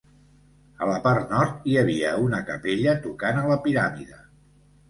A 0.85 0.87
la 0.91 0.95
part 1.03 1.33
nord, 1.35 1.59
hi 1.71 1.77
havia 1.83 2.15
una 2.23 2.41
capella 2.49 2.97
tocant 3.07 3.41
a 3.43 3.47
la 3.53 3.63
piràmide. 3.67 4.23